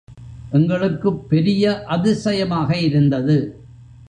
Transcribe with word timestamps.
எங்களுக்குப் 0.51 1.29
பெரிய 1.29 1.83
அதிசயமாக 1.83 2.77
இருந்தது. 2.77 3.37